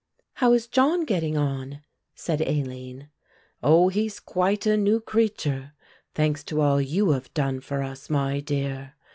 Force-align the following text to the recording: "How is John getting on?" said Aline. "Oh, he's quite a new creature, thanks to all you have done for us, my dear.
"How 0.33 0.51
is 0.53 0.65
John 0.65 1.05
getting 1.05 1.37
on?" 1.37 1.81
said 2.15 2.41
Aline. 2.41 3.09
"Oh, 3.61 3.89
he's 3.89 4.19
quite 4.19 4.65
a 4.65 4.75
new 4.75 4.99
creature, 4.99 5.73
thanks 6.15 6.43
to 6.45 6.59
all 6.59 6.81
you 6.81 7.11
have 7.11 7.31
done 7.35 7.59
for 7.59 7.83
us, 7.83 8.09
my 8.09 8.39
dear. 8.39 8.95